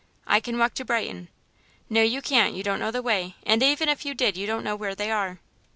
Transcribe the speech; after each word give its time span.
"I 0.25 0.39
can 0.39 0.57
walk 0.57 0.73
to 0.73 0.83
Brighton." 0.83 1.27
"No, 1.87 2.01
you 2.01 2.23
can't; 2.23 2.55
you 2.55 2.63
don't 2.63 2.79
know 2.79 2.89
the 2.89 3.03
way, 3.03 3.35
and 3.43 3.61
even 3.61 3.87
if 3.87 4.03
you 4.03 4.15
did 4.15 4.35
you 4.35 4.47
don't 4.47 4.63
know 4.63 4.75
where 4.75 4.95
they 4.95 5.11
are." 5.11 5.37